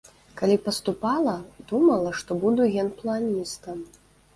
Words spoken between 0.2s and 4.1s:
Калі паступала, думала, што буду генпланістам.